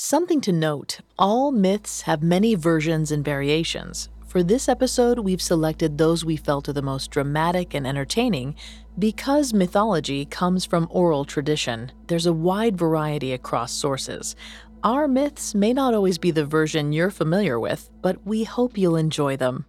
[0.00, 4.08] Something to note all myths have many versions and variations.
[4.28, 8.54] For this episode, we've selected those we felt are the most dramatic and entertaining
[8.96, 11.90] because mythology comes from oral tradition.
[12.06, 14.36] There's a wide variety across sources.
[14.84, 18.94] Our myths may not always be the version you're familiar with, but we hope you'll
[18.94, 19.64] enjoy them.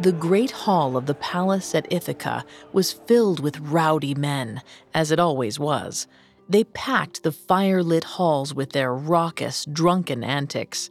[0.00, 5.20] The great hall of the palace at Ithaca was filled with rowdy men, as it
[5.20, 6.08] always was.
[6.48, 10.88] They packed the fire-lit halls with their raucous, drunken antics.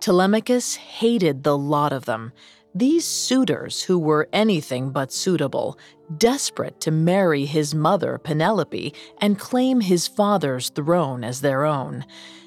[0.00, 2.32] Telemachus hated the lot of them.
[2.74, 5.78] These suitors, who were anything but suitable,
[6.16, 12.04] desperate to marry his mother Penelope and claim his father's throne as their own.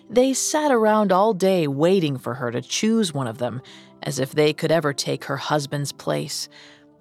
[0.09, 3.61] They sat around all day waiting for her to choose one of them,
[4.03, 6.49] as if they could ever take her husband's place.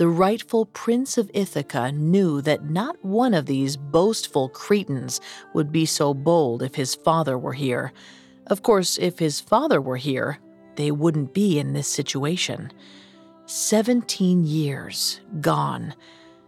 [0.00, 5.20] The rightful Prince of Ithaca knew that not one of these boastful Cretans
[5.52, 7.92] would be so bold if his father were here.
[8.46, 10.38] Of course, if his father were here,
[10.76, 12.72] they wouldn't be in this situation.
[13.44, 15.94] Seventeen years gone.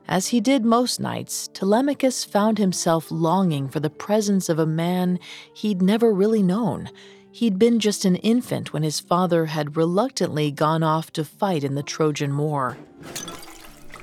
[0.09, 5.19] As he did most nights, Telemachus found himself longing for the presence of a man
[5.53, 6.89] he'd never really known.
[7.35, 11.75] He'd been just an infant when his father had reluctantly gone off to fight in
[11.75, 12.77] the Trojan War.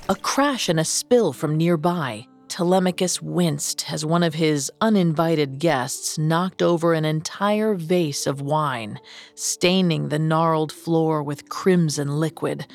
[0.10, 2.26] A crash and a spill from nearby.
[2.48, 9.00] Telemachus winced as one of his uninvited guests knocked over an entire vase of wine,
[9.36, 12.66] staining the gnarled floor with crimson liquid.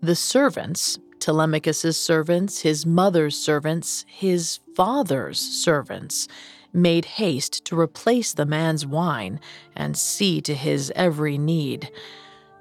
[0.00, 6.28] The servants, Telemachus's servants, his mother's servants, his father's servants,
[6.72, 9.40] made haste to replace the man's wine
[9.74, 11.90] and see to his every need.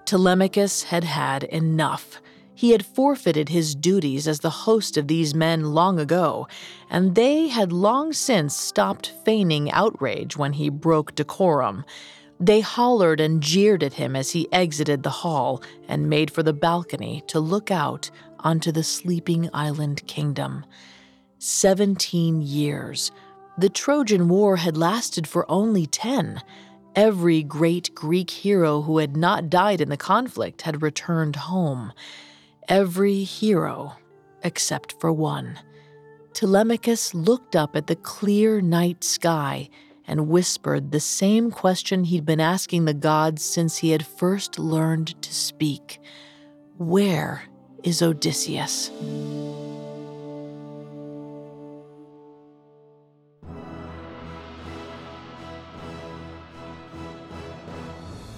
[0.06, 2.22] Telemachus had had enough.
[2.56, 6.48] He had forfeited his duties as the host of these men long ago,
[6.90, 11.86] and they had long since stopped feigning outrage when he broke decorum.
[12.40, 16.54] They hollered and jeered at him as he exited the hall and made for the
[16.54, 18.10] balcony to look out
[18.40, 20.66] onto the sleeping island kingdom.
[21.40, 23.12] Seventeen years.
[23.60, 26.44] The Trojan War had lasted for only ten.
[26.96, 31.92] Every great Greek hero who had not died in the conflict had returned home.
[32.68, 33.96] Every hero
[34.44, 35.58] except for one.
[36.34, 39.70] Telemachus looked up at the clear night sky
[40.06, 45.20] and whispered the same question he'd been asking the gods since he had first learned
[45.24, 46.00] to speak
[46.78, 47.42] Where
[47.84, 48.92] is Odysseus?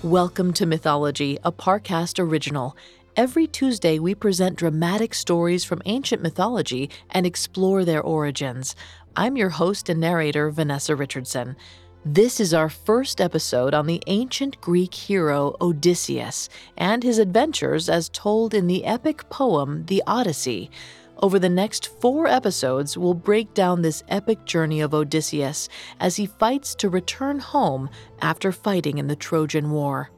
[0.04, 2.78] Welcome to Mythology, a Parcast original.
[3.18, 8.78] Every Tuesday, we present dramatic stories from ancient mythology and explore their origins.
[9.18, 11.58] I'm your host and narrator, Vanessa Richardson.
[12.06, 18.08] This is our first episode on the ancient Greek hero Odysseus and his adventures as
[18.08, 20.72] told in the epic poem The Odyssey.
[21.22, 25.68] Over the next four episodes, we'll break down this epic journey of Odysseus
[26.00, 27.90] as he fights to return home
[28.22, 30.12] after fighting in the Trojan War.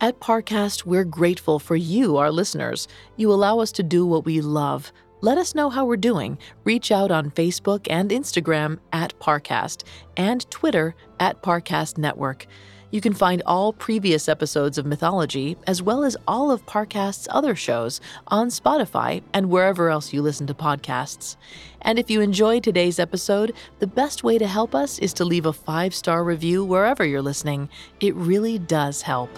[0.00, 2.88] At Parcast, we're grateful for you, our listeners.
[3.18, 4.90] You allow us to do what we love.
[5.20, 6.38] Let us know how we're doing.
[6.64, 9.82] Reach out on Facebook and Instagram at Parcast
[10.16, 12.46] and Twitter at Parcast Network.
[12.92, 17.54] You can find all previous episodes of Mythology, as well as all of Parcast's other
[17.54, 21.36] shows, on Spotify and wherever else you listen to podcasts.
[21.82, 25.46] And if you enjoyed today's episode, the best way to help us is to leave
[25.46, 27.68] a five star review wherever you're listening.
[28.00, 29.30] It really does help.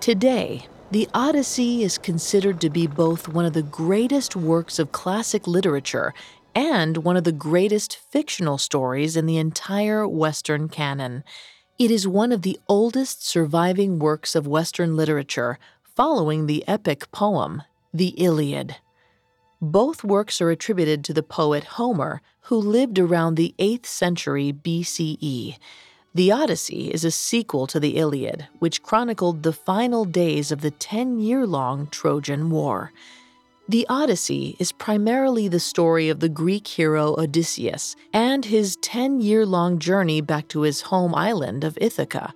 [0.00, 5.46] Today, the Odyssey is considered to be both one of the greatest works of classic
[5.46, 6.14] literature
[6.58, 11.22] and one of the greatest fictional stories in the entire Western canon.
[11.78, 17.62] It is one of the oldest surviving works of Western literature, following the epic poem,
[17.94, 18.74] the Iliad.
[19.62, 25.58] Both works are attributed to the poet Homer, who lived around the 8th century BCE.
[26.12, 30.72] The Odyssey is a sequel to the Iliad, which chronicled the final days of the
[30.72, 32.90] 10 year long Trojan War.
[33.70, 39.44] The Odyssey is primarily the story of the Greek hero Odysseus and his 10 year
[39.44, 42.32] long journey back to his home island of Ithaca.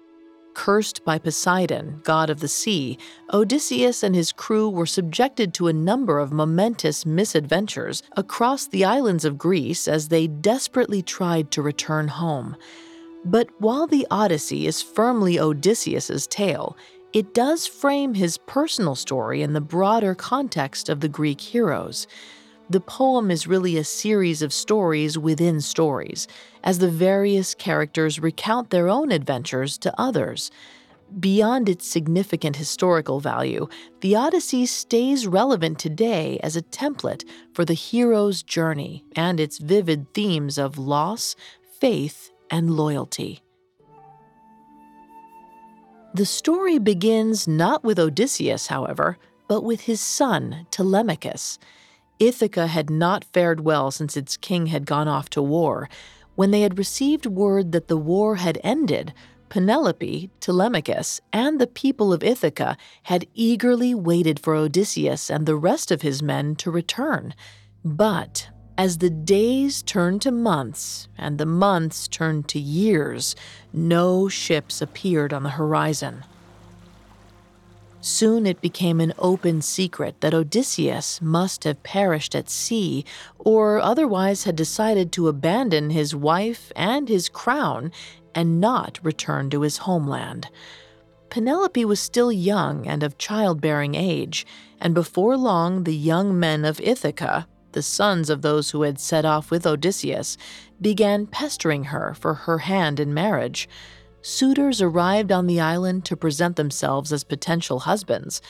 [0.52, 2.98] Cursed by Poseidon, god of the sea,
[3.32, 9.24] Odysseus and his crew were subjected to a number of momentous misadventures across the islands
[9.24, 12.58] of Greece as they desperately tried to return home.
[13.24, 16.76] But while the Odyssey is firmly Odysseus's tale,
[17.12, 22.06] it does frame his personal story in the broader context of the Greek heroes.
[22.70, 26.26] The poem is really a series of stories within stories,
[26.64, 30.50] as the various characters recount their own adventures to others.
[31.20, 33.68] Beyond its significant historical value,
[34.00, 40.14] the Odyssey stays relevant today as a template for the hero's journey and its vivid
[40.14, 41.36] themes of loss,
[41.78, 43.42] faith, and loyalty.
[46.14, 49.16] The story begins not with Odysseus, however,
[49.48, 51.58] but with his son, Telemachus.
[52.18, 55.88] Ithaca had not fared well since its king had gone off to war.
[56.34, 59.14] When they had received word that the war had ended,
[59.48, 65.90] Penelope, Telemachus, and the people of Ithaca had eagerly waited for Odysseus and the rest
[65.90, 67.34] of his men to return.
[67.82, 68.48] But
[68.78, 73.36] as the days turned to months and the months turned to years,
[73.72, 76.24] no ships appeared on the horizon.
[78.00, 83.04] Soon it became an open secret that Odysseus must have perished at sea
[83.38, 87.92] or otherwise had decided to abandon his wife and his crown
[88.34, 90.48] and not return to his homeland.
[91.30, 94.44] Penelope was still young and of childbearing age,
[94.80, 99.24] and before long the young men of Ithaca, the sons of those who had set
[99.24, 100.36] off with Odysseus,
[100.80, 103.68] began pestering her for her hand in marriage.
[104.20, 108.40] Suitors arrived on the island to present themselves as potential husbands,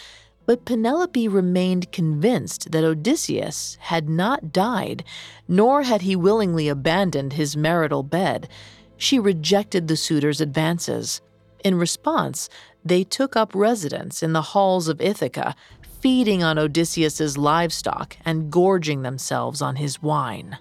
[0.44, 5.04] but Penelope remained convinced that Odysseus had not died,
[5.46, 8.48] nor had he willingly abandoned his marital bed.
[8.96, 11.20] She rejected the suitors' advances.
[11.64, 12.48] In response,
[12.84, 15.54] they took up residence in the halls of Ithaca,
[16.02, 20.58] feeding on Odysseus's livestock and gorging themselves on his wine.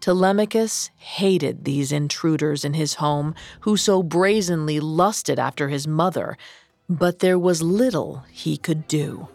[0.00, 6.36] Telemachus hated these intruders in his home who so brazenly lusted after his mother,
[6.88, 9.28] but there was little he could do.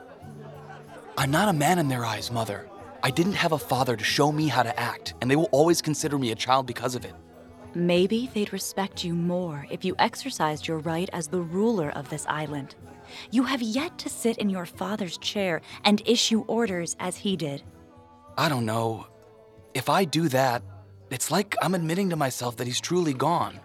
[1.17, 2.67] I'm not a man in their eyes, mother.
[3.01, 5.81] I didn't have a father to show me how to act, and they will always
[5.81, 7.13] consider me a child because of it.
[7.73, 12.25] Maybe they'd respect you more if you exercised your right as the ruler of this
[12.27, 12.75] island.
[13.31, 17.63] You have yet to sit in your father's chair and issue orders as he did.
[18.37, 19.07] I don't know.
[19.73, 20.63] If I do that,
[21.09, 23.59] it's like I'm admitting to myself that he's truly gone.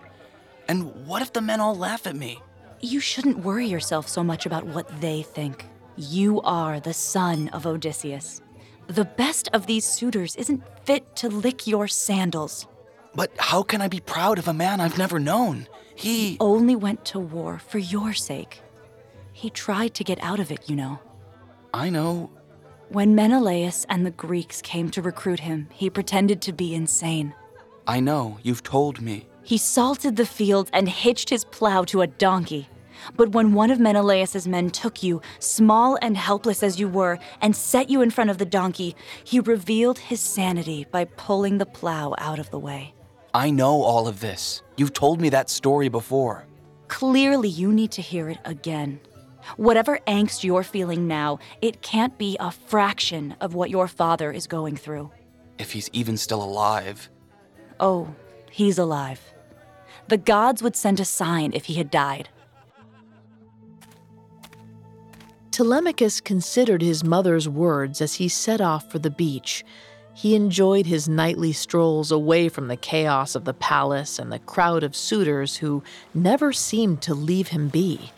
[0.69, 2.41] And what if the men all laugh at me?
[2.81, 5.67] You shouldn't worry yourself so much about what they think.
[5.97, 8.41] You are the son of Odysseus.
[8.87, 12.67] The best of these suitors isn't fit to lick your sandals.
[13.15, 15.69] But how can I be proud of a man I've never known?
[15.95, 18.62] He only went to war for your sake.
[19.32, 21.00] He tried to get out of it, you know.
[21.75, 22.31] I know.
[22.88, 27.34] When Menelaus and the Greeks came to recruit him, he pretended to be insane.
[27.87, 29.26] I know, you've told me.
[29.43, 32.69] He salted the fields and hitched his plow to a donkey.
[33.17, 37.56] But when one of Menelaus's men took you, small and helpless as you were, and
[37.56, 38.94] set you in front of the donkey,
[39.25, 42.95] he revealed his sanity by pulling the plow out of the way.
[43.35, 44.62] I know all of this.
[44.76, 46.45] You've told me that story before.
[46.88, 49.00] Clearly, you need to hear it again.
[49.56, 54.46] Whatever angst you're feeling now, it can't be a fraction of what your father is
[54.46, 55.11] going through.
[55.58, 57.11] If he's even still alive.
[57.80, 58.14] Oh,
[58.50, 59.20] he's alive.
[60.08, 62.28] The gods would send a sign if he had died.
[65.50, 69.64] Telemachus considered his mother's words as he set off for the beach.
[70.14, 74.82] He enjoyed his nightly strolls away from the chaos of the palace and the crowd
[74.82, 75.82] of suitors who
[76.14, 78.12] never seemed to leave him be.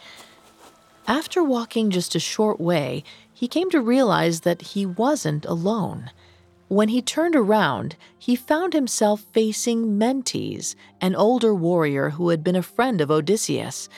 [1.06, 6.10] After walking just a short way, he came to realize that he wasn't alone.
[6.68, 12.56] When he turned around, he found himself facing Mentes, an older warrior who had been
[12.56, 13.88] a friend of Odysseus.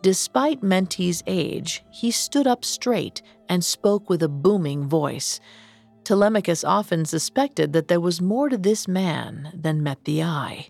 [0.00, 5.40] Despite Mentes' age, he stood up straight and spoke with a booming voice.
[6.04, 10.68] Telemachus often suspected that there was more to this man than met the eye.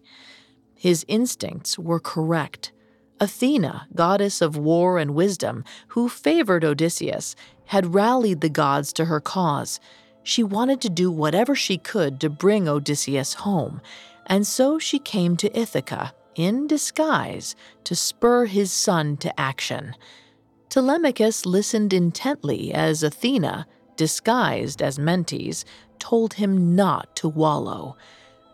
[0.74, 2.72] His instincts were correct.
[3.18, 7.34] Athena, goddess of war and wisdom, who favored Odysseus,
[7.66, 9.80] had rallied the gods to her cause.
[10.22, 13.80] She wanted to do whatever she could to bring Odysseus home,
[14.26, 19.94] and so she came to Ithaca, in disguise, to spur his son to action.
[20.68, 25.64] Telemachus listened intently as Athena, disguised as Mentes,
[25.98, 27.96] told him not to wallow.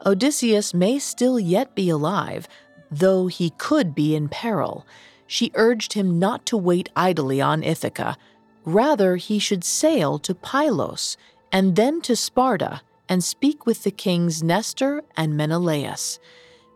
[0.07, 2.47] Odysseus may still yet be alive,
[2.93, 4.87] though he could be in peril.
[5.27, 8.17] She urged him not to wait idly on Ithaca.
[8.65, 11.17] Rather, he should sail to Pylos
[11.51, 16.19] and then to Sparta and speak with the kings Nestor and Menelaus.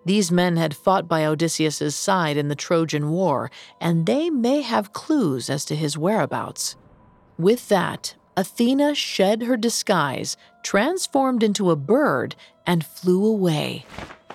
[0.04, 4.92] These men had fought by Odysseus's side in the Trojan War, and they may have
[4.92, 6.76] clues as to his whereabouts.
[7.38, 13.84] With that, Athena shed her disguise, transformed into a bird, and flew away.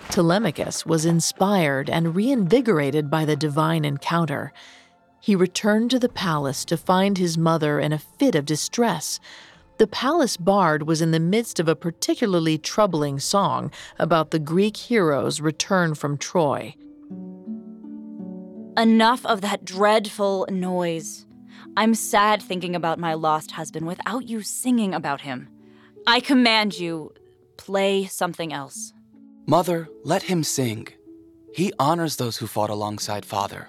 [0.09, 4.51] Telemachus was inspired and reinvigorated by the divine encounter.
[5.21, 9.19] He returned to the palace to find his mother in a fit of distress.
[9.77, 14.77] The palace bard was in the midst of a particularly troubling song about the Greek
[14.77, 16.75] hero's return from Troy.
[18.77, 21.25] Enough of that dreadful noise.
[21.77, 25.49] I'm sad thinking about my lost husband without you singing about him.
[26.07, 27.13] I command you,
[27.57, 28.93] play something else.
[29.51, 30.87] Mother, let him sing.
[31.53, 33.67] He honors those who fought alongside father.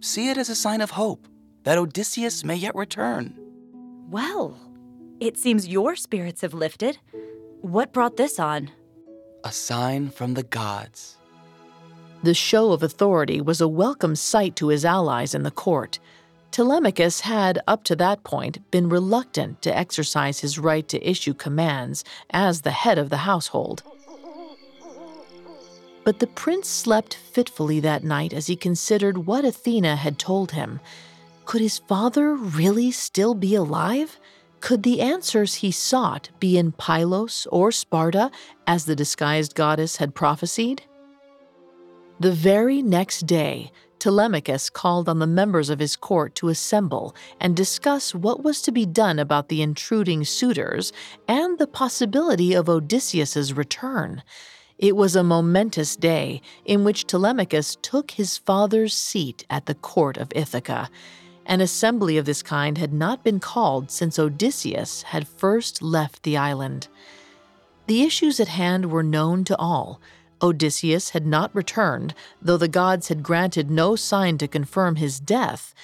[0.00, 1.28] See it as a sign of hope
[1.62, 3.32] that Odysseus may yet return.
[4.10, 4.58] Well,
[5.20, 6.98] it seems your spirits have lifted.
[7.60, 8.72] What brought this on?
[9.44, 11.16] A sign from the gods.
[12.24, 16.00] The show of authority was a welcome sight to his allies in the court.
[16.50, 22.02] Telemachus had, up to that point, been reluctant to exercise his right to issue commands
[22.30, 23.84] as the head of the household.
[26.04, 30.80] But the prince slept fitfully that night as he considered what Athena had told him.
[31.46, 34.18] Could his father really still be alive?
[34.60, 38.30] Could the answers he sought be in Pylos or Sparta,
[38.66, 40.82] as the disguised goddess had prophesied?
[42.20, 47.56] The very next day, Telemachus called on the members of his court to assemble and
[47.56, 50.92] discuss what was to be done about the intruding suitors
[51.26, 54.22] and the possibility of Odysseus's return.
[54.78, 60.16] It was a momentous day in which Telemachus took his father's seat at the court
[60.16, 60.90] of Ithaca.
[61.46, 66.36] An assembly of this kind had not been called since Odysseus had first left the
[66.36, 66.88] island.
[67.86, 70.00] The issues at hand were known to all.
[70.42, 75.74] Odysseus had not returned, though the gods had granted no sign to confirm his death.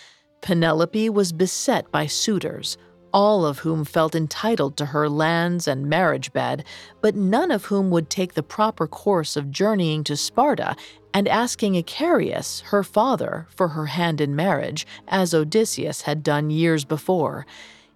[0.41, 2.77] Penelope was beset by suitors,
[3.13, 6.65] all of whom felt entitled to her lands and marriage bed,
[7.01, 10.77] but none of whom would take the proper course of journeying to Sparta
[11.13, 16.85] and asking Icarius, her father, for her hand in marriage, as Odysseus had done years
[16.85, 17.47] before.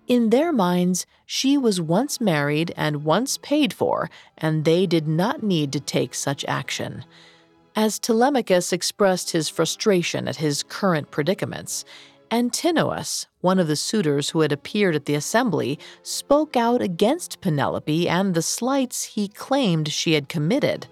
[0.06, 5.42] In their minds, she was once married and once paid for, and they did not
[5.42, 7.04] need to take such action.
[7.76, 11.84] As Telemachus expressed his frustration at his current predicaments,
[12.34, 18.08] Antinous, one of the suitors who had appeared at the assembly, spoke out against Penelope
[18.08, 20.88] and the slights he claimed she had committed.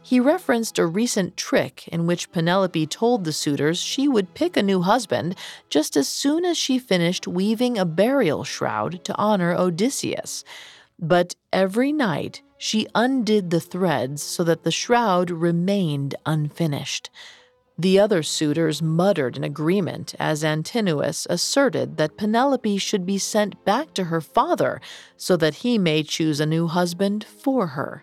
[0.00, 4.62] He referenced a recent trick in which Penelope told the suitors she would pick a
[4.62, 5.34] new husband
[5.68, 10.44] just as soon as she finished weaving a burial shroud to honor Odysseus.
[11.00, 17.10] But every night she undid the threads so that the shroud remained unfinished.
[17.78, 23.92] The other suitors muttered in agreement as Antinous asserted that Penelope should be sent back
[23.94, 24.80] to her father
[25.18, 28.02] so that he may choose a new husband for her.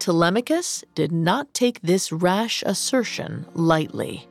[0.00, 4.28] Telemachus did not take this rash assertion lightly.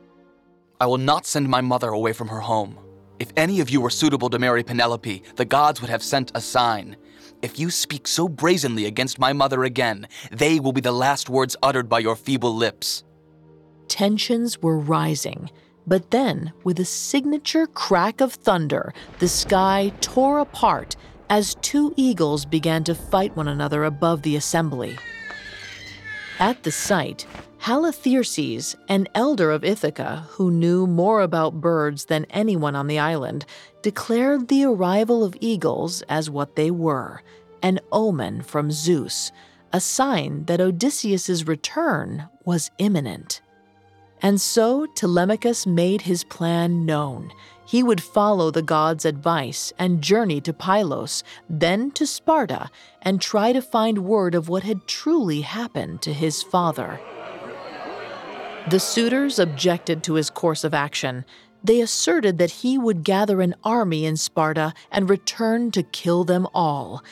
[0.78, 2.78] I will not send my mother away from her home.
[3.18, 6.40] If any of you were suitable to marry Penelope, the gods would have sent a
[6.42, 6.96] sign.
[7.40, 11.56] If you speak so brazenly against my mother again, they will be the last words
[11.62, 13.04] uttered by your feeble lips.
[13.92, 15.50] Tensions were rising,
[15.86, 20.96] but then, with a signature crack of thunder, the sky tore apart
[21.28, 24.96] as two eagles began to fight one another above the assembly.
[26.38, 27.26] At the sight,
[27.58, 33.44] Halitherses, an elder of Ithaca who knew more about birds than anyone on the island,
[33.82, 37.20] declared the arrival of eagles as what they were
[37.62, 39.32] an omen from Zeus,
[39.70, 43.42] a sign that Odysseus's return was imminent.
[44.22, 47.32] And so Telemachus made his plan known.
[47.66, 53.52] He would follow the god's advice and journey to Pylos, then to Sparta, and try
[53.52, 57.00] to find word of what had truly happened to his father.
[58.68, 61.24] The suitors objected to his course of action.
[61.64, 66.46] They asserted that he would gather an army in Sparta and return to kill them
[66.54, 67.02] all.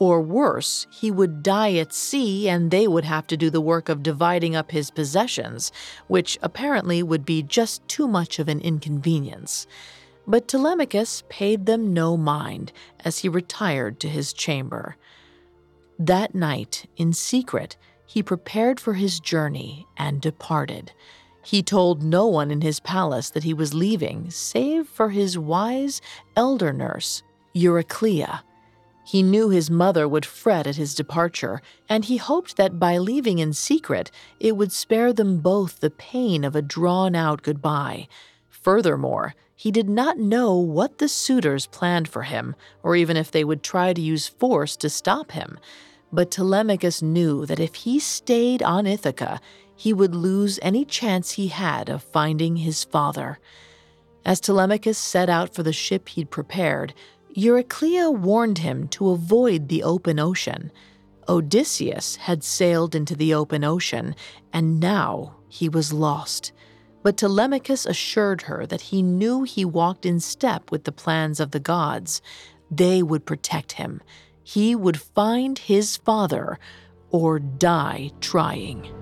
[0.00, 3.90] Or worse, he would die at sea and they would have to do the work
[3.90, 5.70] of dividing up his possessions,
[6.08, 9.66] which apparently would be just too much of an inconvenience.
[10.26, 12.72] But Telemachus paid them no mind
[13.04, 14.96] as he retired to his chamber.
[15.98, 17.76] That night, in secret,
[18.06, 20.92] he prepared for his journey and departed.
[21.44, 26.00] He told no one in his palace that he was leaving, save for his wise
[26.36, 27.22] elder nurse,
[27.54, 28.40] Euryclea.
[29.10, 33.40] He knew his mother would fret at his departure, and he hoped that by leaving
[33.40, 38.06] in secret, it would spare them both the pain of a drawn out goodbye.
[38.50, 43.42] Furthermore, he did not know what the suitors planned for him, or even if they
[43.42, 45.58] would try to use force to stop him.
[46.12, 49.40] But Telemachus knew that if he stayed on Ithaca,
[49.74, 53.40] he would lose any chance he had of finding his father.
[54.24, 56.94] As Telemachus set out for the ship he'd prepared,
[57.34, 60.72] Euryclea warned him to avoid the open ocean.
[61.28, 64.16] Odysseus had sailed into the open ocean,
[64.52, 66.52] and now he was lost.
[67.02, 71.52] But Telemachus assured her that he knew he walked in step with the plans of
[71.52, 72.20] the gods.
[72.70, 74.02] They would protect him.
[74.42, 76.58] He would find his father
[77.10, 78.92] or die trying.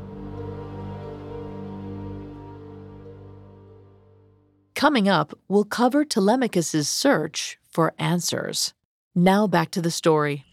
[4.75, 8.75] Coming up, we'll cover Telemachus's search for answers.
[9.15, 10.45] Now back to the story.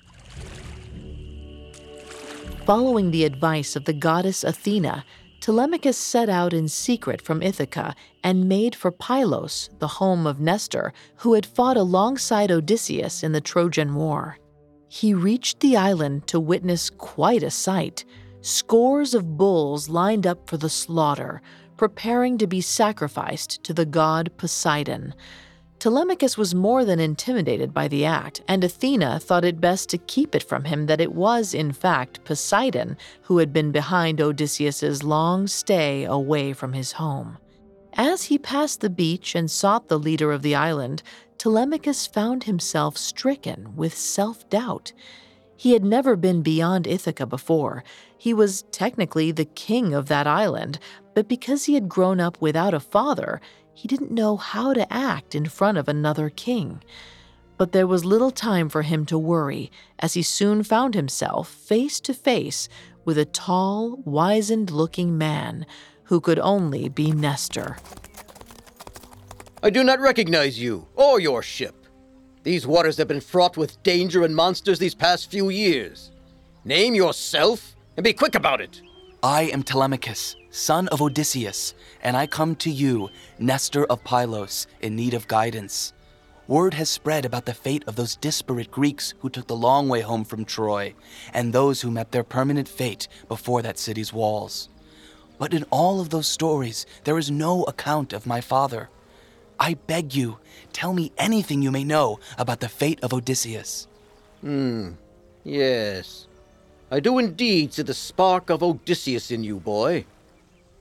[2.66, 5.06] Following the advice of the goddess Athena,
[5.40, 7.94] Telemachus set out in secret from Ithaca
[8.24, 13.42] and made for Pylos, the home of Nestor, who had fought alongside Odysseus in the
[13.42, 14.40] Trojan War.
[14.88, 18.06] He reached the island to witness quite a sight.
[18.42, 21.44] Scores of bulls lined up for the slaughter,
[21.78, 25.14] preparing to be sacrificed to the god Poseidon.
[25.86, 30.34] Telemachus was more than intimidated by the act, and Athena thought it best to keep
[30.34, 35.46] it from him that it was, in fact, Poseidon who had been behind Odysseus's long
[35.46, 37.38] stay away from his home.
[37.94, 41.04] As he passed the beach and sought the leader of the island,
[41.38, 44.92] Telemachus found himself stricken with self doubt.
[45.56, 47.84] He had never been beyond Ithaca before.
[48.18, 50.80] He was technically the king of that island,
[51.14, 53.40] but because he had grown up without a father,
[53.76, 56.82] he didn't know how to act in front of another king.
[57.58, 62.00] But there was little time for him to worry, as he soon found himself face
[62.02, 62.68] to face
[63.04, 65.66] with a tall, wizened looking man
[66.06, 67.78] who could only be Nestor.
[69.62, 71.76] I do not recognize you or your ship.
[72.44, 76.12] These waters have been fraught with danger and monsters these past few years.
[76.64, 78.82] Name yourself and be quick about it.
[79.24, 84.96] I am Telemachus, son of Odysseus, and I come to you, Nestor of Pylos, in
[84.96, 85.92] need of guidance.
[86.48, 90.00] Word has spread about the fate of those disparate Greeks who took the long way
[90.00, 90.94] home from Troy,
[91.34, 94.70] and those who met their permanent fate before that city's walls.
[95.38, 98.90] But in all of those stories, there is no account of my father.
[99.60, 100.38] I beg you,
[100.72, 103.88] tell me anything you may know about the fate of Odysseus.
[104.40, 104.92] Hmm,
[105.44, 106.28] yes.
[106.90, 110.06] I do indeed see the spark of Odysseus in you, boy.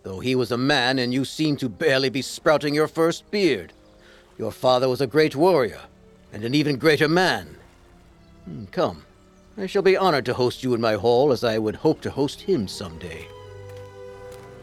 [0.05, 3.73] Though he was a man and you seem to barely be sprouting your first beard.
[4.39, 5.81] Your father was a great warrior,
[6.31, 7.57] and an even greater man.
[8.45, 9.05] Hmm, come,
[9.57, 12.11] I shall be honored to host you in my hall as I would hope to
[12.11, 13.27] host him someday.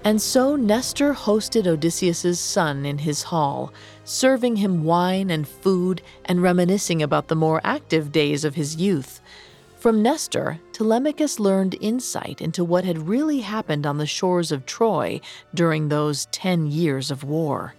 [0.04, 3.74] And so Nestor hosted Odysseus's son in his hall,
[4.04, 9.22] serving him wine and food and reminiscing about the more active days of his youth.
[9.82, 15.20] From Nestor, Telemachus learned insight into what had really happened on the shores of Troy
[15.56, 17.74] during those 10 years of war.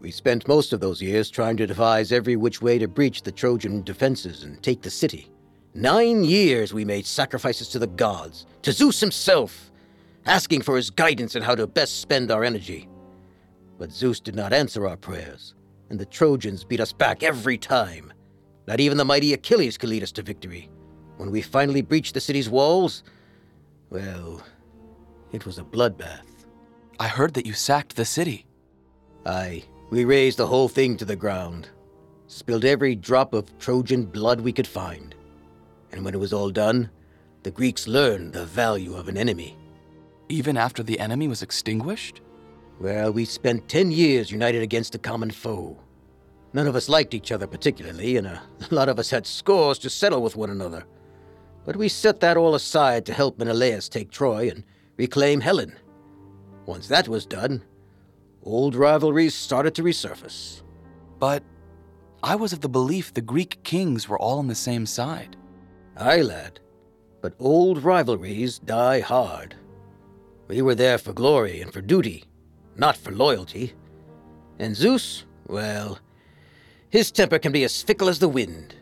[0.00, 3.30] We spent most of those years trying to devise every which way to breach the
[3.30, 5.30] Trojan defenses and take the city.
[5.74, 9.70] Nine years we made sacrifices to the gods, to Zeus himself,
[10.26, 12.88] asking for his guidance in how to best spend our energy.
[13.78, 15.54] But Zeus did not answer our prayers,
[15.90, 18.12] and the Trojans beat us back every time.
[18.70, 20.70] Not even the mighty Achilles could lead us to victory.
[21.16, 23.02] When we finally breached the city's walls,
[23.90, 24.44] well,
[25.32, 26.46] it was a bloodbath.
[27.00, 28.46] I heard that you sacked the city.
[29.26, 31.68] Aye, we razed the whole thing to the ground,
[32.28, 35.16] spilled every drop of Trojan blood we could find.
[35.90, 36.90] And when it was all done,
[37.42, 39.58] the Greeks learned the value of an enemy.
[40.28, 42.20] Even after the enemy was extinguished?
[42.78, 45.76] Well, we spent ten years united against a common foe.
[46.52, 49.90] None of us liked each other particularly, and a lot of us had scores to
[49.90, 50.84] settle with one another.
[51.64, 54.64] But we set that all aside to help Menelaus take Troy and
[54.96, 55.76] reclaim Helen.
[56.66, 57.62] Once that was done,
[58.42, 60.62] old rivalries started to resurface.
[61.18, 61.42] But
[62.22, 65.36] I was of the belief the Greek kings were all on the same side.
[65.96, 66.60] Aye, lad.
[67.20, 69.54] But old rivalries die hard.
[70.48, 72.24] We were there for glory and for duty,
[72.76, 73.74] not for loyalty.
[74.58, 75.98] And Zeus, Well,
[76.90, 78.74] his temper can be as fickle as the wind.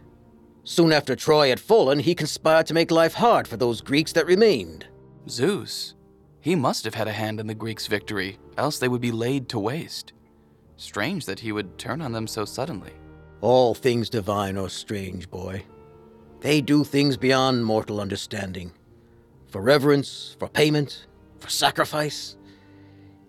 [0.64, 4.26] Soon after Troy had fallen, he conspired to make life hard for those Greeks that
[4.26, 4.86] remained.
[5.28, 5.94] Zeus.
[6.40, 9.48] He must have had a hand in the Greeks' victory, else they would be laid
[9.50, 10.12] to waste.
[10.76, 12.92] Strange that he would turn on them so suddenly.
[13.40, 15.64] All things divine are strange, boy.
[16.40, 18.72] They do things beyond mortal understanding.
[19.48, 21.06] For reverence, for payment,
[21.38, 22.36] for sacrifice.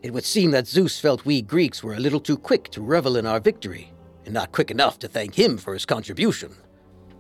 [0.03, 3.17] It would seem that Zeus felt we Greeks were a little too quick to revel
[3.17, 3.91] in our victory,
[4.29, 6.55] and not quick enough to thank him for his contribution.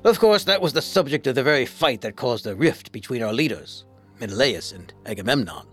[0.03, 3.23] Of course, that was the subject of the very fight that caused a rift between
[3.23, 3.85] our leaders,
[4.19, 5.65] Menelaus and Agamemnon.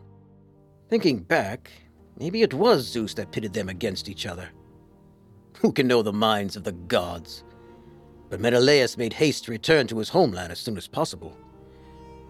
[0.89, 1.71] Thinking back,
[2.19, 4.49] maybe it was Zeus that pitted them against each other.
[5.59, 7.45] Who can know the minds of the gods?
[8.31, 11.37] But Menelaus made haste to return to his homeland as soon as possible.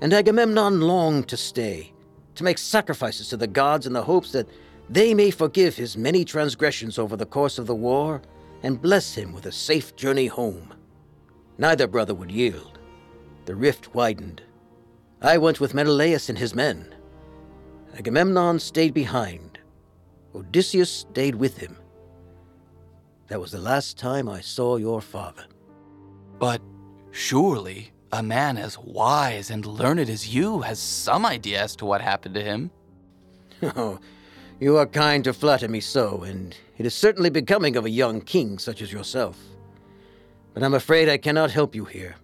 [0.01, 1.93] And Agamemnon longed to stay,
[2.35, 4.49] to make sacrifices to the gods in the hopes that
[4.91, 8.21] they may forgive his many transgressions over the course of the war
[8.63, 10.75] and bless him with a safe journey home.
[11.59, 12.79] Neither brother would yield.
[13.47, 14.43] The rift widened.
[15.23, 16.95] I went with Menelaus and his men.
[17.97, 19.59] Agamemnon stayed behind.
[20.35, 21.77] Odysseus stayed with him.
[23.29, 25.47] That was the last time I saw your father.
[26.39, 26.61] But
[27.11, 32.01] surely a man as wise and learned as you has some idea as to what
[32.01, 32.71] happened to him.
[33.63, 33.99] Oh,
[34.61, 38.21] you are kind to flatter me so, and it is certainly becoming of a young
[38.21, 39.39] king such as yourself.
[40.55, 42.17] But I'm afraid I cannot help you here.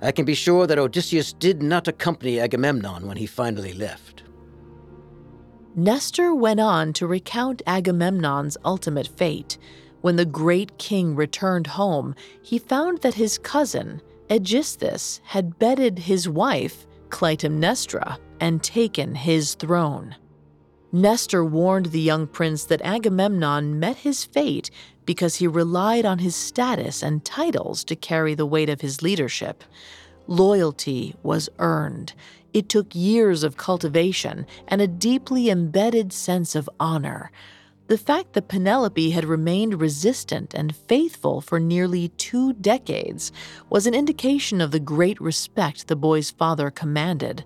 [0.00, 4.22] I can be sure that Odysseus did not accompany Agamemnon when he finally left.
[5.76, 9.58] Nestor went on to recount Agamemnon's ultimate fate.
[10.00, 16.28] When the great king returned home, he found that his cousin, Aegisthus, had bedded his
[16.28, 20.16] wife, Clytemnestra, and taken his throne.
[20.92, 24.70] Nestor warned the young prince that Agamemnon met his fate
[25.04, 29.62] because he relied on his status and titles to carry the weight of his leadership.
[30.26, 32.12] Loyalty was earned.
[32.52, 37.30] It took years of cultivation and a deeply embedded sense of honor.
[37.86, 43.32] The fact that Penelope had remained resistant and faithful for nearly two decades
[43.68, 47.44] was an indication of the great respect the boy's father commanded.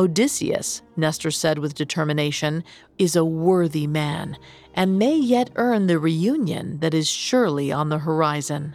[0.00, 2.64] Odysseus, Nestor said with determination,
[2.96, 4.38] is a worthy man
[4.72, 8.74] and may yet earn the reunion that is surely on the horizon.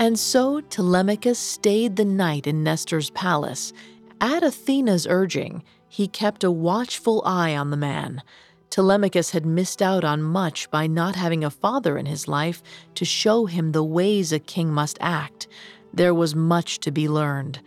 [0.00, 3.72] And so Telemachus stayed the night in Nestor's palace.
[4.20, 8.20] At Athena's urging, he kept a watchful eye on the man.
[8.68, 12.64] Telemachus had missed out on much by not having a father in his life
[12.96, 15.46] to show him the ways a king must act.
[15.94, 17.60] There was much to be learned.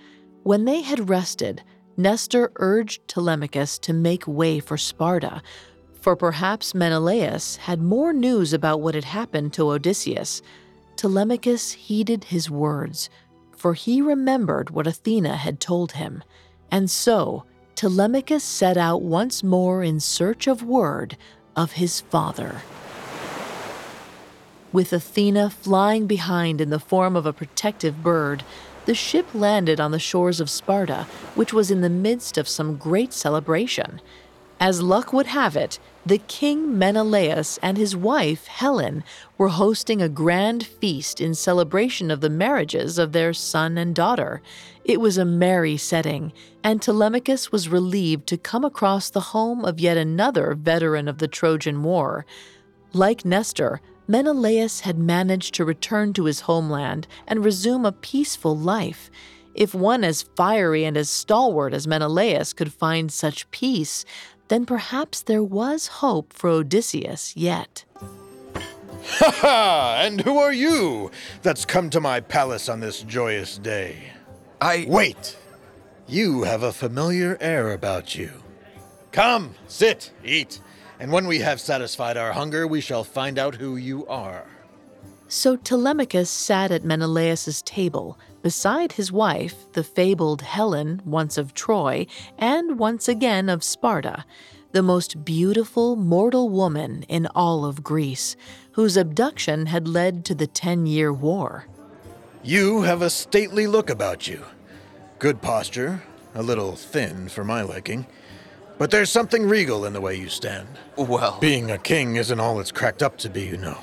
[0.45, 1.63] When they had rested,
[1.97, 5.41] Nestor urged Telemachus to make way for Sparta,
[5.99, 10.43] for perhaps Menelaus had more news about what had happened to Odysseus.
[10.97, 13.10] Telemachus heeded his words,
[13.58, 16.23] for he remembered what Athena had told him.
[16.69, 21.17] And so, Telemachus set out once more in search of word
[21.55, 22.62] of his father.
[24.71, 28.43] With Athena flying behind in the form of a protective bird,
[28.86, 32.78] the ship landed on the shores of Sparta, which was in the midst of some
[32.78, 34.00] great celebration.
[34.60, 39.04] As luck would have it, the king Menelaus and his wife Helen
[39.38, 44.41] were hosting a grand feast in celebration of the marriages of their son and daughter.
[44.86, 46.32] It was a merry setting,
[46.63, 51.28] and Telemachus was relieved to come across the home of yet another veteran of the
[51.28, 52.26] Trojan War.
[52.93, 59.10] Like Nestor, Menelaus had managed to return to his homeland and resume a peaceful life.
[59.56, 64.06] If one as fiery and as stalwart as Menelaus could find such peace,
[64.48, 67.86] then perhaps there was hope for Odysseus yet.
[69.08, 70.02] Ha ha!
[70.04, 74.12] And who are you that's come to my palace on this joyous day?
[74.62, 74.86] I.
[74.88, 75.38] Wait!
[76.08, 78.32] You have a familiar air about you.
[79.12, 80.60] Come, sit, eat,
[80.99, 84.45] and when we have satisfied our hunger, we shall find out who you are.
[85.27, 92.05] So Telemachus sat at Menelaus's table, beside his wife, the fabled Helen, once of Troy,
[92.38, 94.23] and once again of Sparta,
[94.71, 98.36] the most beautiful mortal woman in all of Greece,
[98.73, 101.65] whose abduction had led to the Ten Year War.
[102.43, 104.45] You have a stately look about you.
[105.17, 106.03] Good posture,
[106.36, 108.05] a little thin for my liking,
[108.77, 110.67] but there's something regal in the way you stand.
[110.97, 111.38] Well.
[111.39, 113.77] Being a king isn't all it's cracked up to be, you know.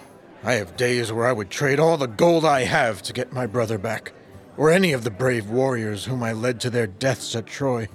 [0.45, 3.47] I have days where I would trade all the gold I have to get my
[3.47, 4.13] brother back
[4.57, 7.89] or any of the brave warriors whom I led to their deaths at Troy.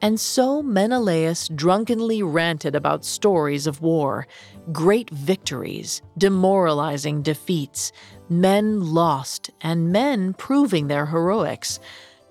[0.00, 4.28] And so Menelaus drunkenly ranted about stories of war,
[4.70, 7.92] great victories, demoralizing defeats,
[8.28, 11.80] men lost, and men proving their heroics.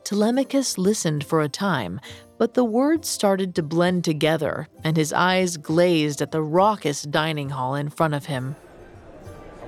[0.05, 1.99] Telemachus listened for a time,
[2.37, 7.49] but the words started to blend together, and his eyes glazed at the raucous dining
[7.49, 8.55] hall in front of him.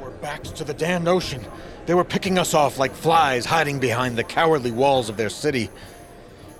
[0.02, 1.46] Our backs to the damned ocean.
[1.86, 5.70] They were picking us off like flies hiding behind the cowardly walls of their city.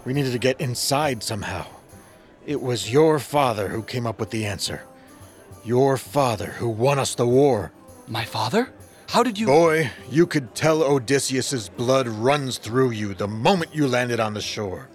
[0.06, 1.68] We needed to get inside somehow.
[2.46, 4.82] It was your father who came up with the answer.
[5.64, 7.72] Your father who won us the war.
[8.08, 8.72] My father?
[9.10, 9.46] How did you.
[9.46, 14.42] Boy, you could tell Odysseus's blood runs through you the moment you landed on the
[14.42, 14.88] shore.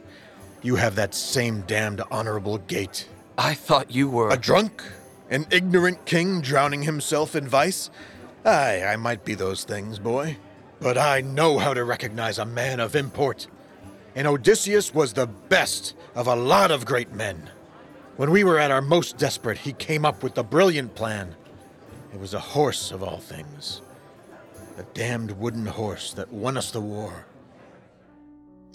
[0.65, 3.07] You have that same damned honorable gait.
[3.37, 4.31] I thought you were.
[4.31, 4.83] A drunk?
[5.29, 7.91] An ignorant king drowning himself in vice?
[8.47, 10.39] Aye, I might be those things, boy.
[10.81, 13.47] But I know how to recognize a man of import.
[14.15, 17.51] And Odysseus was the best of a lot of great men.
[18.17, 21.35] When we were at our most desperate, he came up with the brilliant plan.
[22.15, 23.83] It was a horse of all things.
[24.79, 27.27] A damned wooden horse that won us the war.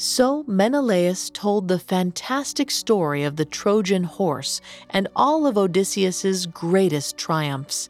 [0.01, 7.17] So Menelaus told the fantastic story of the Trojan horse and all of Odysseus's greatest
[7.17, 7.89] triumphs.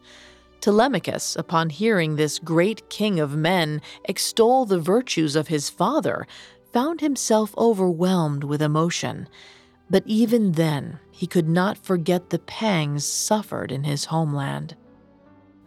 [0.60, 6.26] Telemachus, upon hearing this great king of men extol the virtues of his father,
[6.72, 9.28] found himself overwhelmed with emotion.
[9.88, 14.74] But even then, he could not forget the pangs suffered in his homeland.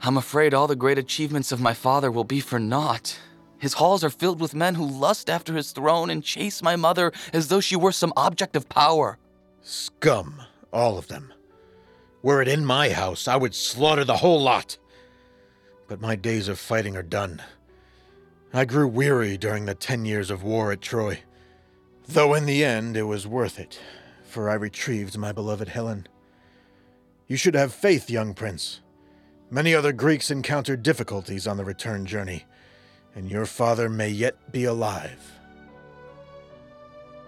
[0.02, 3.18] I'm afraid all the great achievements of my father will be for naught.
[3.64, 7.14] His halls are filled with men who lust after his throne and chase my mother
[7.32, 9.18] as though she were some object of power.
[9.62, 10.42] Scum,
[10.74, 11.34] all of them.
[12.22, 14.78] Were it in my house, I would slaughter the whole lot.
[15.88, 17.42] But my days of fighting are done.
[18.54, 21.22] I grew weary during the ten years of war at Troy.
[22.06, 23.80] Though in the end it was worth it,
[24.26, 26.10] for I retrieved my beloved Helen.
[27.30, 28.82] You should have faith, young prince.
[29.50, 32.44] Many other Greeks encountered difficulties on the return journey,
[33.16, 35.34] and your father may yet be alive.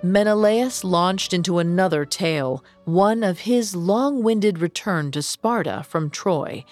[0.01, 6.63] Menelaus launched into another tale, one of his long winded return to Sparta from Troy.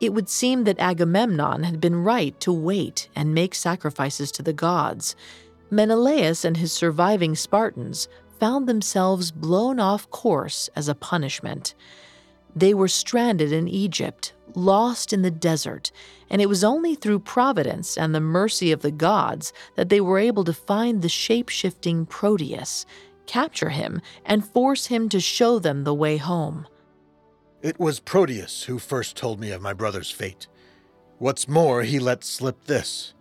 [0.00, 4.52] It would seem that Agamemnon had been right to wait and make sacrifices to the
[4.52, 5.16] gods.
[5.70, 11.74] Menelaus and his surviving Spartans found themselves blown off course as a punishment.
[12.56, 15.90] They were stranded in Egypt, lost in the desert,
[16.28, 20.18] and it was only through providence and the mercy of the gods that they were
[20.18, 22.84] able to find the shape shifting Proteus,
[23.26, 26.66] capture him, and force him to show them the way home.
[27.62, 30.46] It was Proteus who first told me of my brother's fate.
[31.18, 33.14] What's more, he let slip this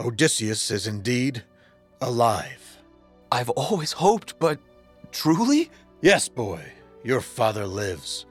[0.00, 1.42] Odysseus is indeed
[2.00, 2.78] alive.
[3.32, 4.58] I've always hoped, but
[5.10, 5.70] truly?
[6.00, 6.62] Yes, boy,
[7.02, 8.26] your father lives.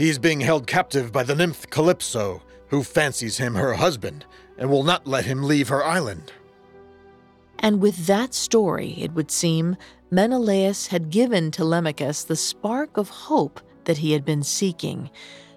[0.00, 4.24] He's being held captive by the nymph Calypso, who fancies him her husband
[4.56, 6.32] and will not let him leave her island.
[7.58, 9.76] And with that story, it would seem,
[10.10, 15.10] Menelaus had given Telemachus the spark of hope that he had been seeking,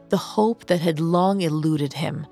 [0.09, 2.27] the hope that had long eluded him.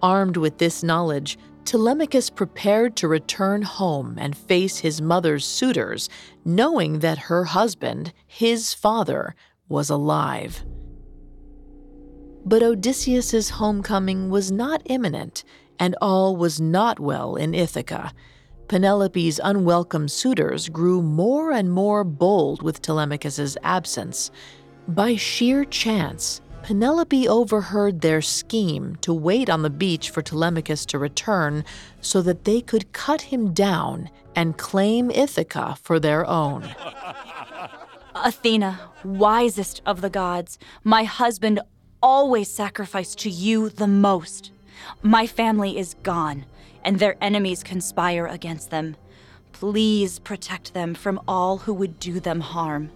[0.00, 6.08] Armed with this knowledge, Telemachus prepared to return home and face his mother's suitors,
[6.44, 9.34] knowing that her husband, his father,
[9.68, 10.64] was alive.
[12.44, 15.44] But Odysseus's homecoming was not imminent,
[15.78, 18.12] and all was not well in Ithaca.
[18.68, 24.30] Penelope's unwelcome suitors grew more and more bold with Telemachus's absence.
[24.86, 30.98] By sheer chance, Penelope overheard their scheme to wait on the beach for Telemachus to
[30.98, 31.64] return
[32.00, 36.68] so that they could cut him down and claim Ithaca for their own.
[38.14, 41.60] Athena, wisest of the gods, my husband
[42.02, 44.52] always sacrifice to you the most.
[45.02, 46.46] My family is gone,
[46.84, 48.96] and their enemies conspire against them.
[49.52, 52.90] Please protect them from all who would do them harm.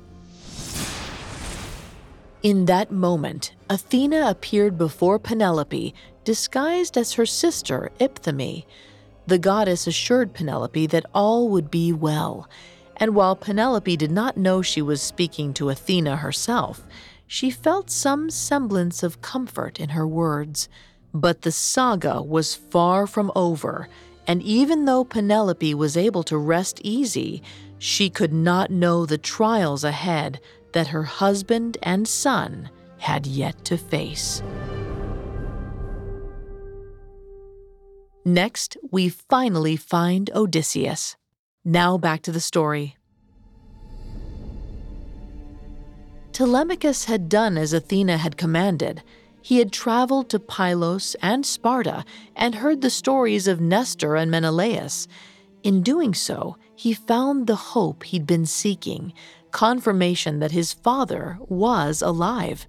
[2.43, 8.65] In that moment, Athena appeared before Penelope, disguised as her sister, Iphthime.
[9.27, 12.49] The goddess assured Penelope that all would be well,
[12.97, 16.85] and while Penelope did not know she was speaking to Athena herself,
[17.33, 20.69] she felt some semblance of comfort in her words.
[21.15, 23.89] But the saga was far from over,
[24.27, 27.43] and even though Penelope was able to rest easy,
[27.79, 30.41] she could not know the trials ahead
[30.75, 32.69] that her husband and son
[32.99, 34.43] had yet to face.
[38.27, 41.17] Next, we finally find Odysseus.
[41.65, 42.97] Now back to the story.
[46.33, 49.03] Telemachus had done as Athena had commanded.
[49.43, 55.07] He had traveled to Pylos and Sparta and heard the stories of Nestor and Menelaus.
[55.63, 59.13] In doing so, he found the hope he'd been seeking
[59.51, 62.67] confirmation that his father was alive.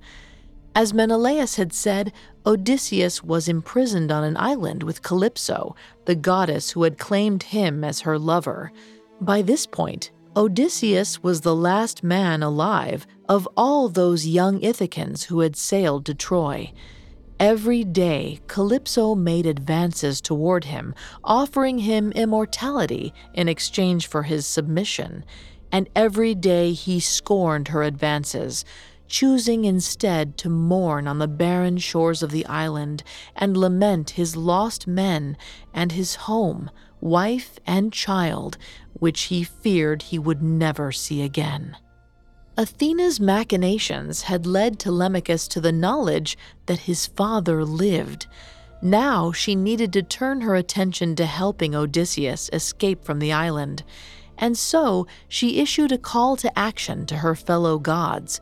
[0.76, 2.12] As Menelaus had said,
[2.46, 8.02] Odysseus was imprisoned on an island with Calypso, the goddess who had claimed him as
[8.02, 8.72] her lover.
[9.22, 15.40] By this point, Odysseus was the last man alive of all those young Ithacans who
[15.40, 16.74] had sailed to Troy.
[17.40, 25.26] Every day, Calypso made advances toward him, offering him immortality in exchange for his submission.
[25.72, 28.64] And every day he scorned her advances,
[29.08, 33.04] choosing instead to mourn on the barren shores of the island
[33.36, 35.36] and lament his lost men
[35.74, 36.70] and his home,
[37.02, 38.58] wife, and child,
[38.94, 41.76] which he feared he would never see again.
[42.56, 46.38] Athena's machinations had led Telemachus to the knowledge
[46.68, 48.28] that his father lived.
[48.80, 53.84] Now she needed to turn her attention to helping Odysseus escape from the island.
[54.38, 58.40] And so she issued a call to action to her fellow gods.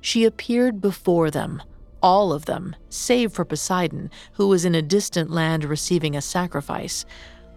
[0.00, 1.62] She appeared before them,
[2.02, 7.04] all of them, save for Poseidon, who was in a distant land receiving a sacrifice.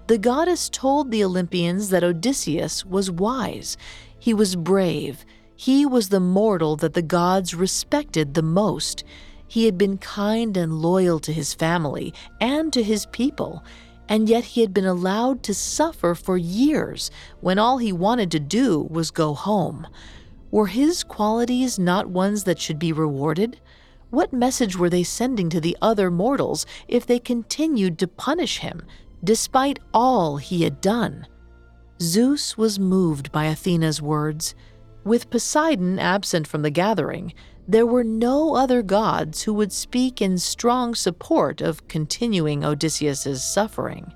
[0.06, 3.76] The goddess told the Olympians that Odysseus was wise,
[4.20, 9.04] he was brave, he was the mortal that the gods respected the most.
[9.48, 13.64] He had been kind and loyal to his family and to his people,
[14.10, 18.40] and yet he had been allowed to suffer for years when all he wanted to
[18.40, 19.88] do was go home.
[20.52, 23.60] Were his qualities not ones that should be rewarded?
[24.10, 28.86] What message were they sending to the other mortals if they continued to punish him,
[29.24, 31.28] despite all he had done?
[32.02, 34.54] Zeus was moved by Athena's words.
[35.06, 37.36] With Poseidon absent from the gathering,
[37.68, 44.12] there were no other gods who would speak in strong support of continuing Odysseus's suffering.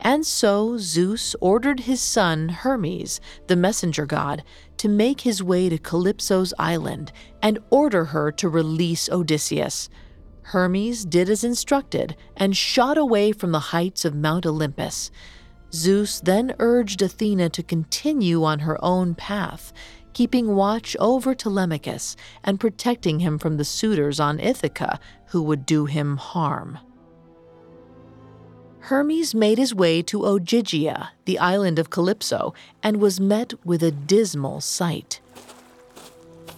[0.00, 4.44] And so Zeus ordered his son Hermes, the messenger god,
[4.76, 7.10] to make his way to Calypso's island
[7.40, 9.88] and order her to release Odysseus.
[10.42, 15.10] Hermes did as instructed and shot away from the heights of Mount Olympus.
[15.72, 19.72] Zeus then urged Athena to continue on her own path
[20.12, 25.86] keeping watch over Telemachus and protecting him from the suitors on Ithaca who would do
[25.86, 26.78] him harm.
[28.80, 33.90] Hermes made his way to Ogygia, the island of Calypso, and was met with a
[33.90, 35.20] dismal sight.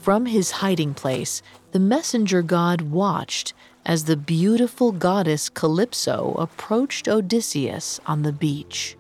[0.00, 3.52] From his hiding place, the messenger god watched
[3.84, 8.96] as the beautiful goddess Calypso approached Odysseus on the beach.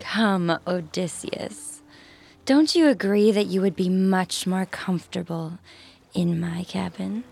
[0.00, 1.67] Come, Odysseus.
[2.48, 5.58] Don't you agree that you would be much more comfortable
[6.14, 7.24] in my cabin?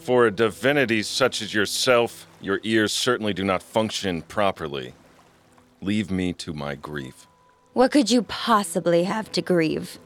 [0.00, 4.94] For a divinity such as yourself, your ears certainly do not function properly.
[5.80, 7.28] Leave me to my grief.
[7.74, 10.00] What could you possibly have to grieve?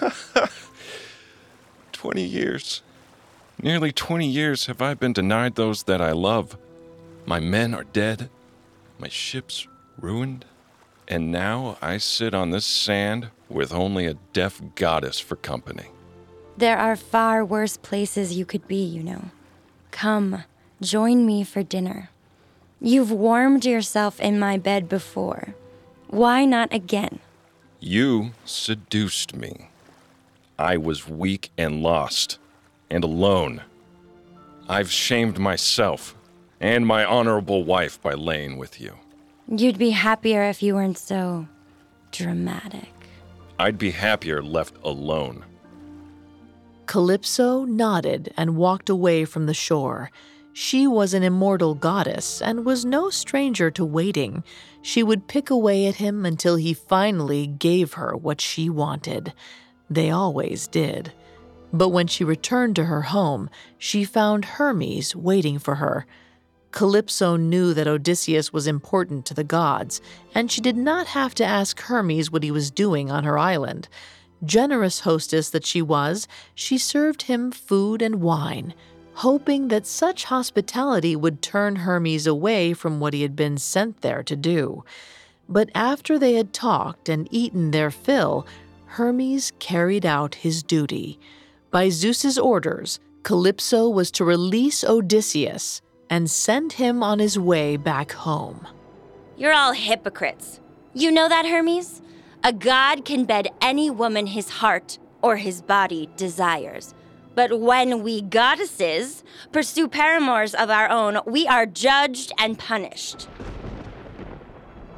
[1.92, 2.80] Twenty years.
[3.62, 6.56] Nearly 20 years have I been denied those that I love.
[7.26, 8.30] My men are dead,
[8.98, 9.68] my ships
[10.00, 10.46] ruined,
[11.08, 15.86] and now I sit on this sand with only a deaf goddess for company.
[16.56, 19.24] There are far worse places you could be, you know.
[19.90, 20.44] Come,
[20.80, 22.10] join me for dinner.
[22.80, 25.54] You've warmed yourself in my bed before.
[26.08, 27.18] Why not again?
[27.80, 29.68] You seduced me.
[30.58, 32.38] I was weak and lost,
[32.90, 33.62] and alone.
[34.68, 36.14] I've shamed myself
[36.60, 38.96] and my honorable wife by laying with you.
[39.48, 41.46] You'd be happier if you weren't so
[42.12, 42.88] dramatic.
[43.58, 45.44] I'd be happier left alone.
[46.86, 50.10] Calypso nodded and walked away from the shore.
[50.52, 54.44] She was an immortal goddess and was no stranger to waiting.
[54.82, 59.32] She would pick away at him until he finally gave her what she wanted.
[59.90, 61.12] They always did.
[61.72, 66.06] But when she returned to her home, she found Hermes waiting for her.
[66.74, 70.00] Calypso knew that Odysseus was important to the gods,
[70.34, 73.88] and she did not have to ask Hermes what he was doing on her island.
[74.44, 78.74] Generous hostess that she was, she served him food and wine,
[79.12, 84.24] hoping that such hospitality would turn Hermes away from what he had been sent there
[84.24, 84.84] to do.
[85.48, 88.48] But after they had talked and eaten their fill,
[88.86, 91.20] Hermes carried out his duty.
[91.70, 95.80] By Zeus's orders, Calypso was to release Odysseus
[96.14, 98.64] and send him on his way back home.
[99.36, 100.60] You're all hypocrites.
[100.92, 102.02] You know that, Hermes?
[102.44, 106.94] A god can bed any woman his heart or his body desires.
[107.34, 113.26] But when we goddesses pursue paramours of our own, we are judged and punished.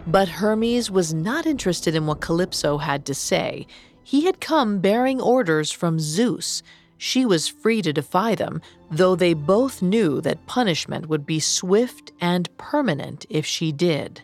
[0.07, 3.67] But Hermes was not interested in what Calypso had to say.
[4.05, 6.62] He had come bearing orders from Zeus.
[6.99, 12.13] She was free to defy them, though they both knew that punishment would be swift
[12.21, 14.23] and permanent if she did.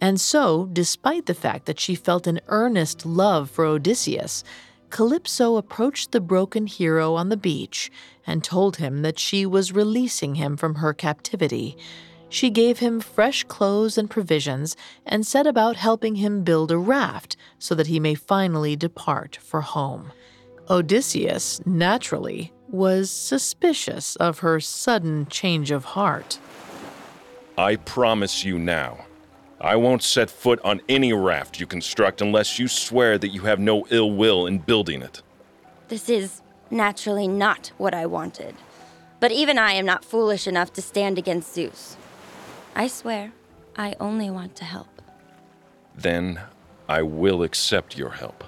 [0.00, 4.44] And so, despite the fact that she felt an earnest love for Odysseus,
[4.88, 7.90] Calypso approached the broken hero on the beach
[8.26, 11.76] and told him that she was releasing him from her captivity.
[12.28, 17.36] She gave him fresh clothes and provisions and set about helping him build a raft
[17.58, 20.12] so that he may finally depart for home.
[20.70, 26.38] Odysseus, naturally, was suspicious of her sudden change of heart.
[27.58, 29.04] I promise you now,
[29.60, 33.58] I won't set foot on any raft you construct unless you swear that you have
[33.58, 35.22] no ill will in building it.
[35.88, 36.40] This is
[36.70, 38.54] naturally not what I wanted.
[39.18, 41.96] But even I am not foolish enough to stand against Zeus.
[42.76, 43.32] I swear,
[43.76, 45.02] I only want to help.
[45.96, 46.40] Then
[46.88, 48.44] I will accept your help.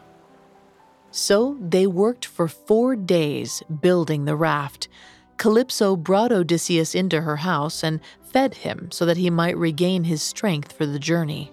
[1.12, 4.88] So they worked for four days building the raft.
[5.36, 10.22] Calypso brought Odysseus into her house and fed him so that he might regain his
[10.22, 11.52] strength for the journey.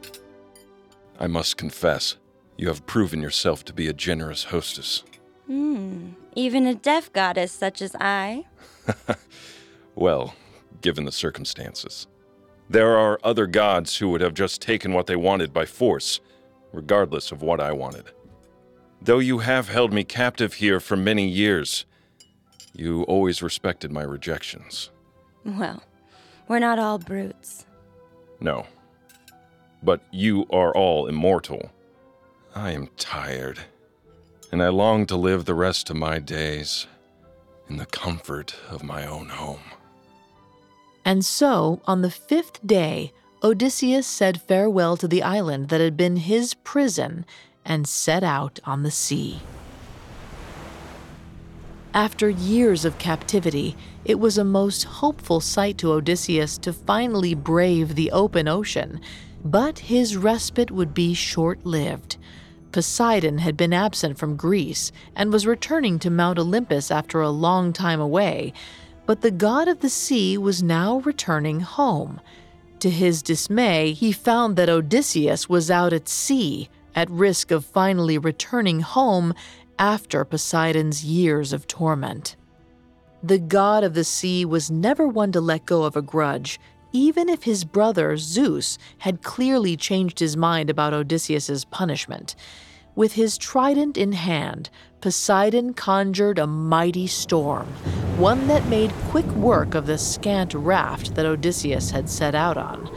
[1.19, 2.15] I must confess,
[2.57, 5.03] you have proven yourself to be a generous hostess.
[5.47, 8.45] Hmm, even a deaf goddess such as I?
[9.95, 10.35] well,
[10.81, 12.07] given the circumstances.
[12.69, 16.21] There are other gods who would have just taken what they wanted by force,
[16.71, 18.11] regardless of what I wanted.
[19.01, 21.85] Though you have held me captive here for many years,
[22.73, 24.91] you always respected my rejections.
[25.45, 25.81] Well,
[26.47, 27.65] we're not all brutes.
[28.39, 28.65] No.
[29.81, 31.71] But you are all immortal.
[32.55, 33.59] I am tired,
[34.51, 36.87] and I long to live the rest of my days
[37.69, 39.61] in the comfort of my own home.
[41.05, 46.17] And so, on the fifth day, Odysseus said farewell to the island that had been
[46.17, 47.25] his prison
[47.69, 49.39] and set out on the sea.
[51.93, 57.95] After years of captivity, it was a most hopeful sight to Odysseus to finally brave
[57.95, 58.99] the open ocean,
[59.43, 62.17] but his respite would be short lived.
[62.71, 67.73] Poseidon had been absent from Greece and was returning to Mount Olympus after a long
[67.73, 68.53] time away,
[69.07, 72.21] but the god of the sea was now returning home.
[72.81, 78.17] To his dismay, he found that Odysseus was out at sea, at risk of finally
[78.17, 79.33] returning home
[79.77, 82.35] after Poseidon's years of torment.
[83.21, 86.59] The god of the sea was never one to let go of a grudge,
[86.91, 92.35] even if his brother Zeus had clearly changed his mind about Odysseus's punishment.
[92.95, 94.69] With his trident in hand,
[94.99, 97.67] Poseidon conjured a mighty storm,
[98.17, 102.89] one that made quick work of the scant raft that Odysseus had set out on.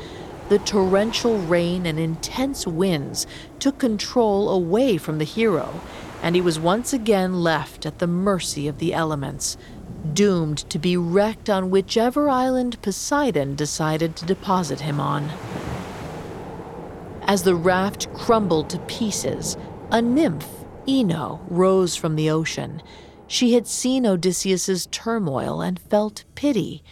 [0.52, 3.26] The torrential rain and intense winds
[3.58, 5.80] took control away from the hero,
[6.22, 9.56] and he was once again left at the mercy of the elements,
[10.12, 15.30] doomed to be wrecked on whichever island Poseidon decided to deposit him on.
[17.22, 19.56] As the raft crumbled to pieces,
[19.90, 20.50] a nymph,
[20.86, 22.82] Ino, rose from the ocean.
[23.26, 26.84] She had seen Odysseus's turmoil and felt pity.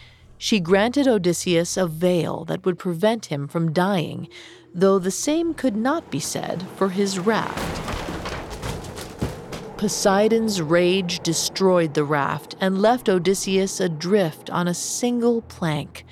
[0.43, 4.27] She granted Odysseus a veil that would prevent him from dying,
[4.73, 7.77] though the same could not be said for his raft.
[9.77, 16.05] Poseidon's rage destroyed the raft and left Odysseus adrift on a single plank.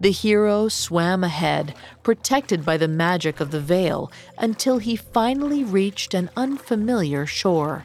[0.00, 6.14] The hero swam ahead, protected by the magic of the veil, until he finally reached
[6.14, 7.84] an unfamiliar shore.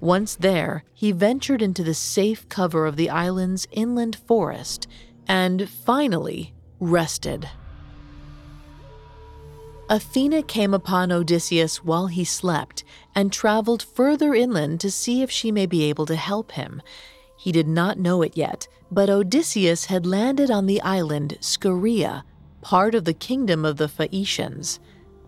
[0.00, 4.86] Once there, he ventured into the safe cover of the island's inland forest
[5.28, 7.48] and finally rested.
[9.88, 15.52] Athena came upon Odysseus while he slept and traveled further inland to see if she
[15.52, 16.80] may be able to help him.
[17.36, 22.24] He did not know it yet, but Odysseus had landed on the island Scheria,
[22.62, 24.80] part of the kingdom of the Phaeacians.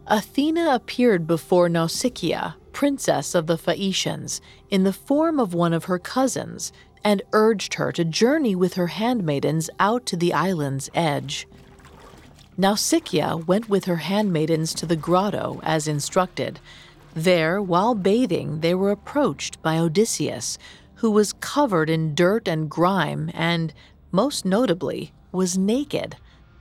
[0.07, 4.41] Athena appeared before Nausicaa, princess of the Phaeacians,
[4.71, 6.73] in the form of one of her cousins,
[7.07, 11.47] and urged her to journey with her handmaidens out to the island's edge.
[12.59, 16.59] Nausicaa went with her handmaidens to the grotto as instructed.
[17.15, 20.59] There, while bathing, they were approached by Odysseus,
[20.97, 23.73] who was covered in dirt and grime and,
[24.11, 26.17] most notably, was naked.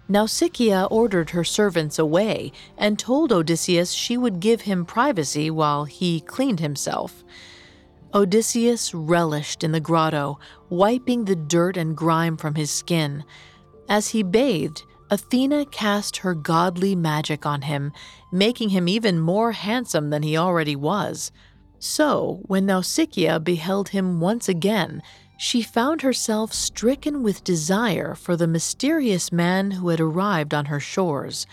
[0.08, 6.20] Nausicaa ordered her servants away and told Odysseus she would give him privacy while he
[6.22, 7.24] cleaned himself.
[8.14, 10.40] Odysseus relished in the grotto,
[10.70, 13.24] wiping the dirt and grime from his skin.
[13.90, 17.92] As he bathed, Athena cast her godly magic on him,
[18.32, 21.32] making him even more handsome than he already was.
[21.78, 25.04] So, when Nausicaa beheld him once again,
[25.38, 30.80] she found herself stricken with desire for the mysterious man who had arrived on her
[30.80, 31.46] shores.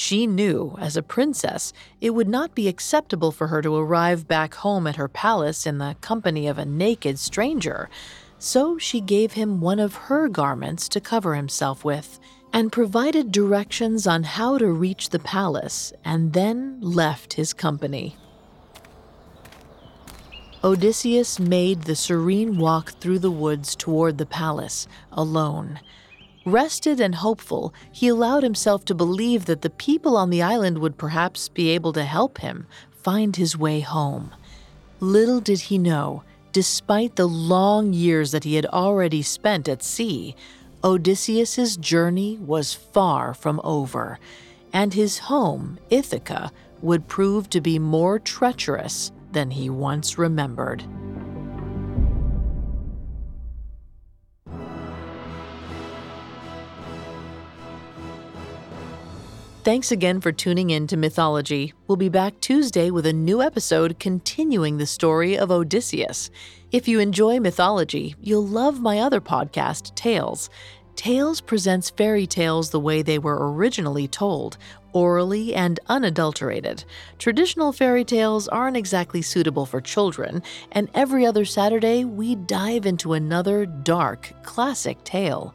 [0.00, 4.54] She knew, as a princess, it would not be acceptable for her to arrive back
[4.54, 7.90] home at her palace in the company of a naked stranger,
[8.38, 12.20] so she gave him one of her garments to cover himself with,
[12.52, 18.14] and provided directions on how to reach the palace, and then left his company.
[20.62, 25.80] Odysseus made the serene walk through the woods toward the palace, alone.
[26.44, 30.96] Rested and hopeful, he allowed himself to believe that the people on the island would
[30.96, 34.32] perhaps be able to help him find his way home.
[35.00, 36.22] Little did he know,
[36.52, 40.34] despite the long years that he had already spent at sea,
[40.82, 44.18] Odysseus's journey was far from over,
[44.72, 50.84] and his home, Ithaca, would prove to be more treacherous than he once remembered.
[59.68, 61.74] Thanks again for tuning in to Mythology.
[61.86, 66.30] We'll be back Tuesday with a new episode continuing the story of Odysseus.
[66.72, 70.48] If you enjoy mythology, you'll love my other podcast, Tales.
[70.96, 74.56] Tales presents fairy tales the way they were originally told,
[74.94, 76.82] orally and unadulterated.
[77.18, 80.42] Traditional fairy tales aren't exactly suitable for children,
[80.72, 85.54] and every other Saturday we dive into another dark, classic tale.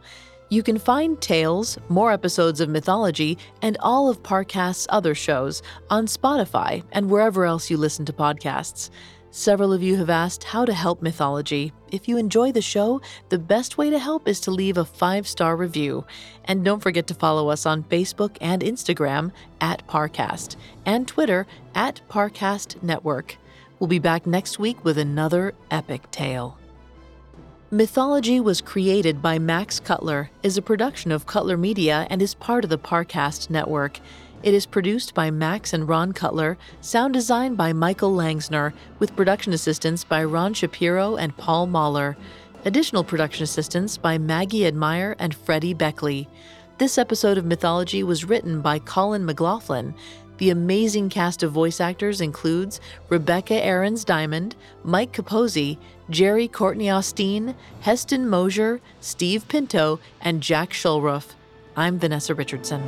[0.54, 6.06] You can find Tales, more episodes of Mythology, and all of Parcast's other shows on
[6.06, 8.92] Spotify and wherever else you listen to podcasts.
[9.32, 11.74] Several of you have asked how to help Mythology.
[11.92, 15.28] If you enjoy the show, the best way to help is to leave a five
[15.28, 16.06] star review.
[16.46, 22.00] And don't forget to follow us on Facebook and Instagram at Parcast and Twitter at
[22.10, 23.38] Parcast Network.
[23.80, 26.60] We'll be back next week with another epic tale.
[27.74, 32.64] Mythology was created by Max Cutler, is a production of Cutler Media, and is part
[32.64, 34.00] of the Parcast network.
[34.44, 39.54] It is produced by Max and Ron Cutler, sound design by Michael Langsner, with production
[39.54, 42.16] assistance by Ron Shapiro and Paul Mahler.
[42.64, 46.30] Additional production assistance by Maggie Admire and Freddie Beckley.
[46.78, 49.96] This episode of Mythology was written by Colin McLaughlin.
[50.38, 55.78] The amazing cast of voice actors includes Rebecca Aarons Diamond, Mike Capozzi,
[56.10, 61.34] Jerry Courtney Austin, Heston Mosier, Steve Pinto, and Jack Shulruff.
[61.78, 62.84] I'm Vanessa Richardson.